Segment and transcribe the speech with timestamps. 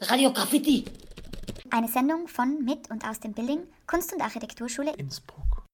[0.00, 0.84] Radio Graffiti.
[1.70, 5.64] Eine Sendung von, mit und aus dem Building Kunst- und Architekturschule Innsbruck.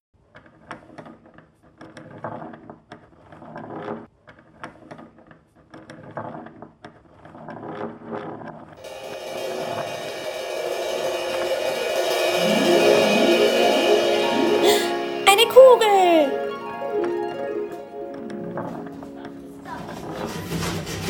[15.27, 16.33] Eine Kugel!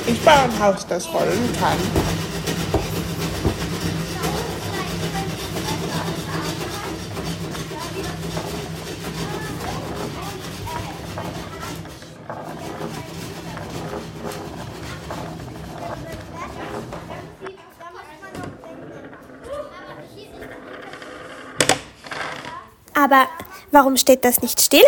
[0.04, 2.03] Ich baue ein Haus, das rollen kann.
[23.04, 23.28] Aber
[23.70, 24.80] warum steht das nicht still?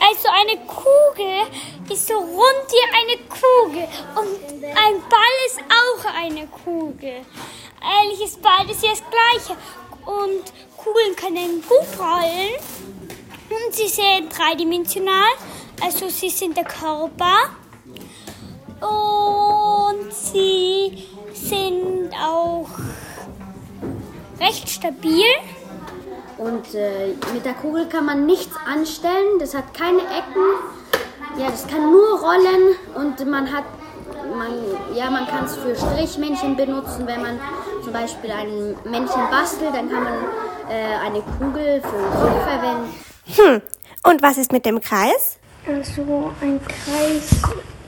[0.00, 6.46] Also eine Kugel ist so rund wie eine Kugel und ein Ball ist auch eine
[6.46, 7.20] Kugel.
[7.82, 9.60] Eigentlich ist beides ja das gleiche
[10.06, 10.42] und
[10.78, 12.54] Kugeln können gut rollen
[13.50, 15.32] und sie sind dreidimensional,
[15.82, 17.50] also sie sind der Körper
[18.80, 22.68] und sie sind auch
[24.40, 25.24] recht stabil.
[26.38, 30.44] Und äh, mit der Kugel kann man nichts anstellen, das hat keine Ecken.
[31.38, 33.64] Ja, das kann nur rollen und man hat,
[34.36, 34.48] man,
[34.94, 37.38] ja, man kann es für Strichmännchen benutzen, wenn man
[37.82, 40.14] zum Beispiel ein Männchen bastelt, dann kann man
[40.70, 42.94] äh, eine Kugel für den Kopf verwenden.
[43.36, 43.62] Hm,
[44.04, 45.38] und was ist mit dem Kreis?
[45.66, 47.42] Also ein Kreis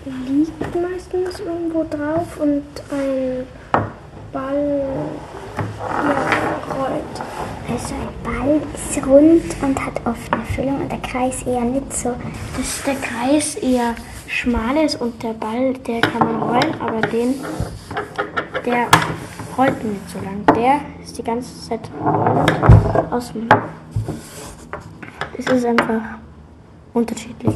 [0.05, 3.46] liegt meistens irgendwo drauf und ein
[4.33, 4.84] Ball
[5.78, 6.27] ja.
[7.80, 11.92] Also ein Ball ist rund und hat oft eine Füllung und der Kreis eher nicht
[11.92, 12.12] so.
[12.56, 13.94] Dass der Kreis eher
[14.27, 17.34] schmal ist und der Ball, der kann man rollen, aber den,
[18.67, 18.88] der
[19.56, 20.44] rollt nicht so lang.
[20.56, 21.88] Der ist die ganze Zeit
[23.33, 23.48] dem.
[25.38, 26.00] Es ist einfach
[26.94, 27.55] unterschiedlich.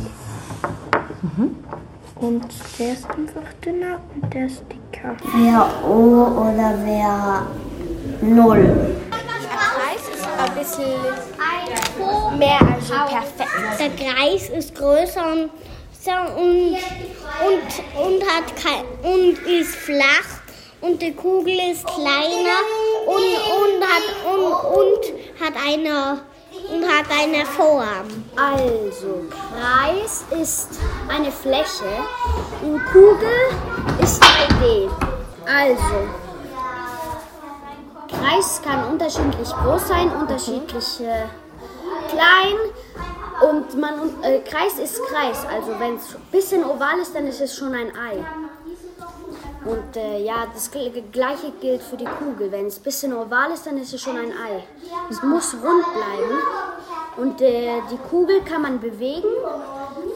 [2.14, 2.46] Und
[2.78, 5.16] der ist einfach dünner und der ist dicker.
[5.34, 7.42] Wer O oder wer
[8.20, 8.92] Null.
[10.62, 13.80] Bisschen mehr also perfekt.
[13.80, 15.50] Der Kreis ist größer und,
[16.36, 16.78] und,
[17.46, 20.40] und, und, hat kein, und ist flach
[20.80, 22.60] und die Kugel ist kleiner
[23.06, 26.20] und, und, hat, und, und hat eine
[26.70, 28.24] und hat eine Form.
[28.36, 32.04] Also, Kreis ist eine Fläche
[32.62, 33.50] und Kugel
[34.00, 34.88] ist 3D.
[35.44, 36.21] Also,
[38.12, 41.24] Kreis kann unterschiedlich groß sein, unterschiedlich äh,
[42.10, 42.56] klein.
[43.48, 45.44] Und man, äh, Kreis ist Kreis.
[45.52, 48.24] Also wenn es ein bisschen oval ist, dann ist es schon ein Ei.
[49.64, 52.50] Und äh, ja, das gl- gleiche gilt für die Kugel.
[52.50, 54.64] Wenn es ein bisschen oval ist, dann ist es schon ein Ei.
[55.10, 56.38] Es muss rund bleiben.
[57.16, 59.28] Und äh, die Kugel kann man bewegen,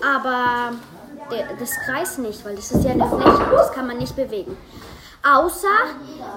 [0.03, 0.73] aber
[1.31, 3.47] der, das Kreis nicht, weil das ist ja eine Fläche.
[3.53, 4.57] Das kann man nicht bewegen.
[5.35, 5.69] Außer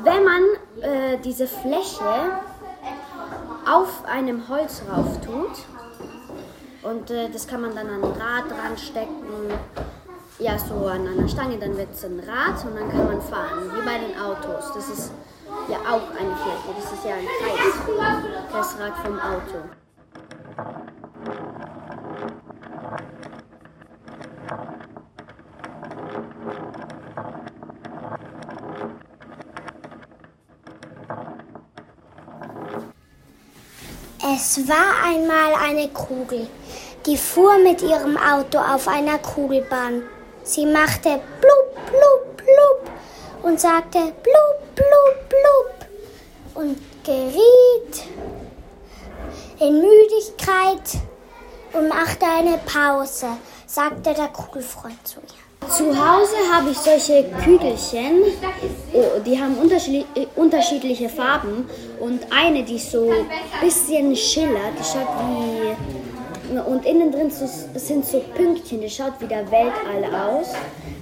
[0.04, 0.42] wenn man
[0.82, 2.32] äh, diese Fläche
[3.70, 5.66] auf einem Holz rauf tut.
[6.82, 9.26] Und äh, das kann man dann an ein Rad dran stecken.
[10.40, 13.70] Ja, so an einer Stange, dann wird es ein Rad und dann kann man fahren,
[13.76, 14.72] wie bei den Autos.
[14.74, 15.12] Das ist
[15.68, 19.68] ja auch eine Fläche, das ist ja ein Kreis, das Rad vom Auto.
[34.42, 36.48] Es war einmal eine Kugel,
[37.06, 40.04] die fuhr mit ihrem Auto auf einer Kugelbahn.
[40.44, 42.90] Sie machte blub, blub, blub
[43.44, 45.90] und sagte blub, blub, blub
[46.56, 48.06] und geriet
[49.60, 51.02] in Müdigkeit
[51.74, 53.28] und machte eine Pause,
[53.66, 55.49] sagte der Kugelfreund zu ihr.
[55.70, 58.24] Zu Hause habe ich solche Kügelchen,
[58.94, 61.70] oh, die haben unterschiedli äh, unterschiedliche Farben
[62.00, 63.28] und eine, die so ein
[63.62, 67.46] bisschen schillert, die schaut wie, und innen drin so,
[67.76, 70.48] sind so Pünktchen, die schaut wie der Weltall aus,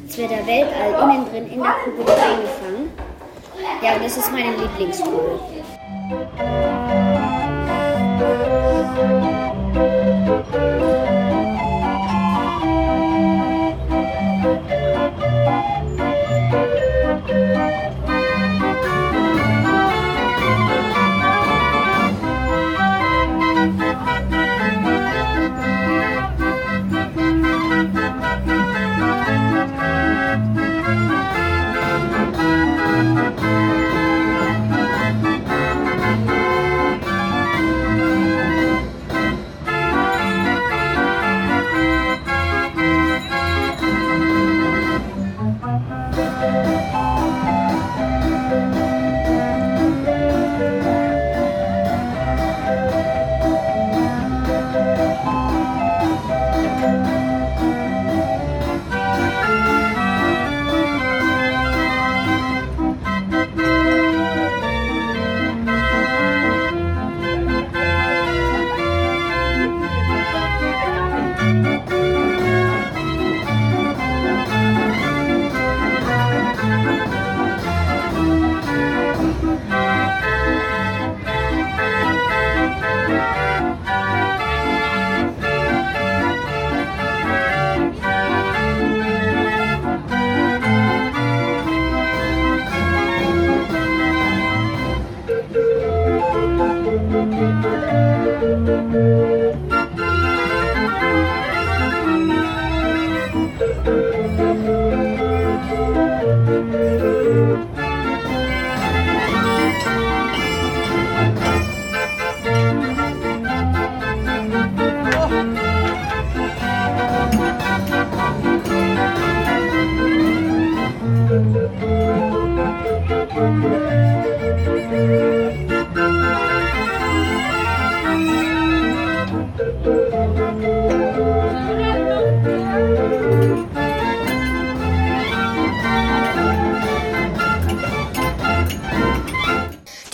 [0.05, 2.91] als wäre der Weltall innen drin in der Kugel eingefangen.
[3.81, 5.39] Ja, und das ist meine Lieblingskugel.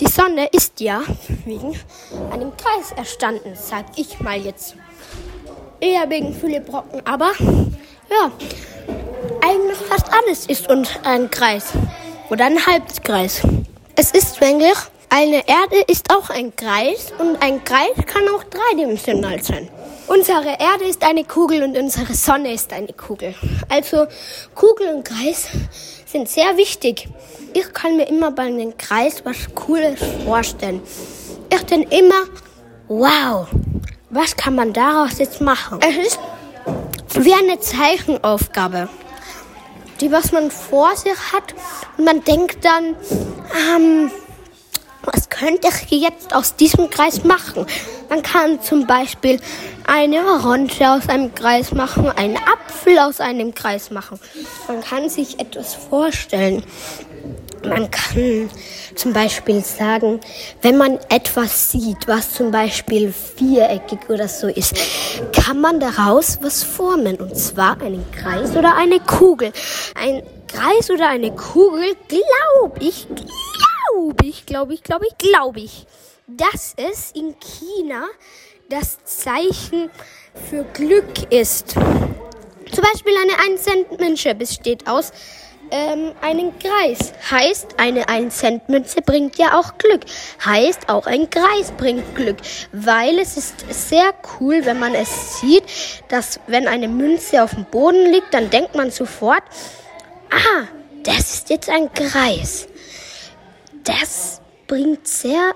[0.00, 1.02] Die Sonne ist ja
[1.44, 1.78] wegen
[2.32, 4.76] einem Kreis erstanden, sag ich mal jetzt.
[5.80, 7.32] Eher wegen viele Brocken, aber
[8.10, 8.30] ja,
[9.42, 11.72] eigentlich fast alles ist und ein Kreis
[12.30, 13.42] oder ein Halbkreis.
[13.96, 14.76] Es ist eigentlich,
[15.14, 19.68] eine Erde ist auch ein Kreis und ein Kreis kann auch dreidimensional sein.
[20.08, 23.32] Unsere Erde ist eine Kugel und unsere Sonne ist eine Kugel.
[23.68, 24.06] Also
[24.56, 25.46] Kugel und Kreis
[26.04, 27.08] sind sehr wichtig.
[27.52, 30.82] Ich kann mir immer bei einem Kreis was Cooles vorstellen.
[31.48, 32.24] Ich denke immer,
[32.88, 33.46] wow,
[34.10, 35.78] was kann man daraus jetzt machen?
[35.80, 36.18] Es ist
[37.20, 38.88] wie eine Zeichenaufgabe,
[40.00, 41.54] die was man vor sich hat
[41.98, 42.96] und man denkt dann,
[43.76, 44.10] ähm,
[45.06, 47.66] was könnte ich jetzt aus diesem Kreis machen?
[48.08, 49.40] Man kann zum Beispiel
[49.86, 54.18] eine Orange aus einem Kreis machen, einen Apfel aus einem Kreis machen.
[54.68, 56.64] Man kann sich etwas vorstellen.
[57.64, 58.50] Man kann
[58.94, 60.20] zum Beispiel sagen,
[60.60, 64.74] wenn man etwas sieht, was zum Beispiel viereckig oder so ist,
[65.32, 67.16] kann man daraus was formen.
[67.16, 69.52] Und zwar einen Kreis oder eine Kugel.
[69.94, 73.06] Ein Kreis oder eine Kugel, glaube ich,
[73.94, 75.86] glaube ich, glaube ich, glaube ich, glaube ich,
[76.26, 78.06] dass es in China
[78.68, 79.90] das Zeichen
[80.48, 81.70] für Glück ist.
[81.70, 85.12] Zum Beispiel eine 1 Cent Münze besteht aus
[85.70, 87.12] ähm, einem Kreis.
[87.30, 90.00] Heißt, eine 1 Cent Münze bringt ja auch Glück.
[90.44, 92.38] Heißt, auch ein Kreis bringt Glück.
[92.72, 95.64] Weil es ist sehr cool, wenn man es sieht,
[96.08, 99.42] dass wenn eine Münze auf dem Boden liegt, dann denkt man sofort,
[100.30, 100.64] ah,
[101.04, 102.66] das ist jetzt ein Kreis.
[103.84, 105.54] Das bringt sehr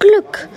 [0.00, 0.48] Glück.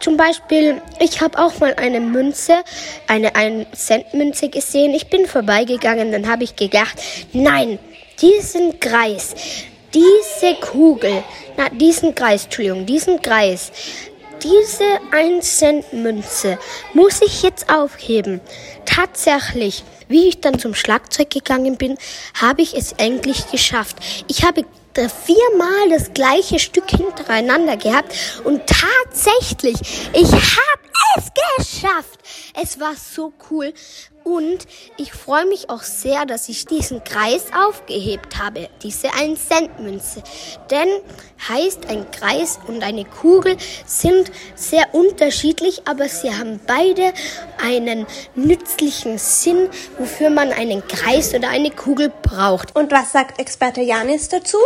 [0.00, 2.64] Zum Beispiel, ich habe auch mal eine Münze,
[3.06, 4.94] eine 1-Cent-Münze gesehen.
[4.94, 7.00] Ich bin vorbeigegangen, dann habe ich gedacht,
[7.32, 7.78] nein,
[8.20, 9.34] diesen Kreis,
[9.94, 11.22] diese Kugel,
[11.56, 13.70] na, diesen Kreis, Entschuldigung, diesen Kreis,
[14.42, 16.58] diese 1-Cent-Münze
[16.94, 18.40] muss ich jetzt aufheben.
[18.86, 21.96] Tatsächlich, wie ich dann zum Schlagzeug gegangen bin,
[22.34, 23.98] habe ich es endlich geschafft.
[24.26, 24.64] Ich habe
[24.98, 29.76] viermal das gleiche Stück hintereinander gehabt und tatsächlich,
[30.12, 30.82] ich habe
[31.16, 31.24] es
[31.58, 32.20] geschafft.
[32.60, 33.72] Es war so cool
[34.24, 39.80] und ich freue mich auch sehr, dass ich diesen Kreis aufgehebt habe, diese 1 Cent
[39.80, 40.22] Münze.
[40.70, 40.88] Denn
[41.48, 47.12] heißt ein Kreis und eine Kugel sind sehr unterschiedlich, aber sie haben beide
[47.60, 49.68] einen nützlichen Sinn,
[49.98, 52.76] wofür man einen Kreis oder eine Kugel braucht.
[52.76, 54.58] Und was sagt Experte Janis dazu?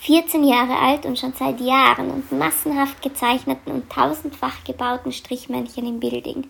[0.00, 5.98] 14 Jahre alt und schon seit Jahren und massenhaft gezeichneten und tausendfach gebauten Strichmännchen im
[5.98, 6.48] Building.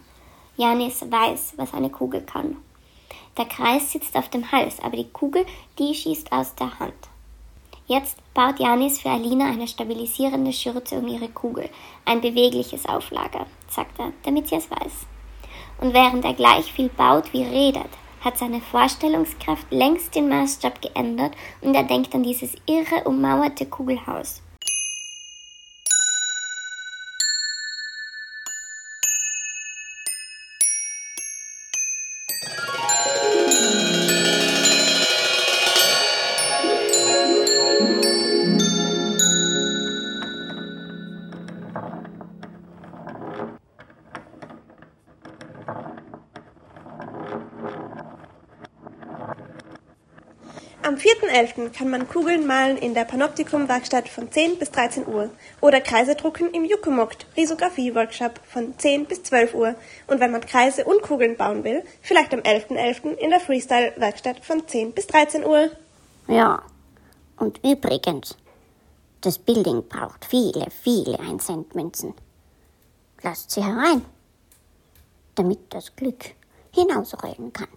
[0.56, 2.56] Janis weiß, was eine Kugel kann.
[3.38, 5.46] Der Kreis sitzt auf dem Hals, aber die Kugel,
[5.78, 6.94] die schießt aus der Hand.
[7.86, 11.70] Jetzt baut Janis für Alina eine stabilisierende Schürze um ihre Kugel,
[12.04, 15.06] ein bewegliches Auflager, sagt er, damit sie es weiß.
[15.80, 17.88] Und während er gleich viel baut wie redet,
[18.20, 24.42] hat seine Vorstellungskraft längst den Maßstab geändert und er denkt an dieses irre ummauerte Kugelhaus.
[50.88, 51.68] Am 4.11.
[51.68, 55.28] kann man Kugeln malen in der Panoptikum-Werkstatt von 10 bis 13 Uhr
[55.60, 59.74] oder Kreise drucken im Jukomokt Risografie-Workshop von 10 bis 12 Uhr.
[60.06, 63.02] Und wenn man Kreise und Kugeln bauen will, vielleicht am 11.11.
[63.02, 63.16] .11.
[63.16, 65.70] in der Freestyle-Werkstatt von 10 bis 13 Uhr.
[66.26, 66.62] Ja,
[67.36, 68.38] und übrigens,
[69.20, 72.14] das Building braucht viele, viele Eincentmünzen.
[73.20, 74.06] Lasst sie herein,
[75.34, 76.30] damit das Glück
[76.72, 77.68] hinausrollen kann.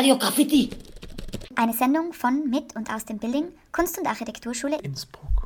[0.00, 0.70] Radio Graffiti.
[1.56, 5.39] Eine Sendung von, mit und aus dem Building Kunst- und Architekturschule Innsbruck.